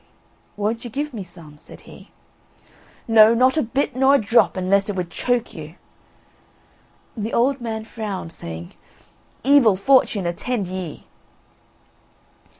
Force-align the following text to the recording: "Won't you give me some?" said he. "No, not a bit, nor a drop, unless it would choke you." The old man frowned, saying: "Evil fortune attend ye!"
"Won't 0.57 0.83
you 0.83 0.89
give 0.89 1.13
me 1.13 1.23
some?" 1.23 1.59
said 1.59 1.81
he. 1.81 2.09
"No, 3.07 3.35
not 3.35 3.55
a 3.55 3.61
bit, 3.61 3.95
nor 3.95 4.15
a 4.15 4.17
drop, 4.19 4.57
unless 4.57 4.89
it 4.89 4.95
would 4.95 5.11
choke 5.11 5.53
you." 5.53 5.75
The 7.15 7.33
old 7.33 7.61
man 7.61 7.85
frowned, 7.85 8.33
saying: 8.33 8.73
"Evil 9.43 9.75
fortune 9.75 10.25
attend 10.25 10.65
ye!" 10.67 11.03